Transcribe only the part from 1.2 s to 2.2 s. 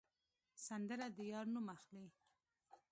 یار نوم اخلي